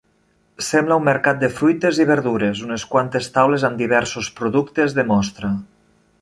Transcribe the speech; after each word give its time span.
Sembla 0.67 0.95
un 1.01 1.03
mercat 1.09 1.43
de 1.43 1.49
fruites 1.57 1.99
i 2.05 2.07
verdures, 2.11 2.63
unes 2.69 2.87
quantes 2.95 3.29
taules 3.37 3.67
amb 3.69 3.83
diversos 3.83 4.31
productes 4.41 4.97
de 5.01 5.07
mostra. 5.13 5.55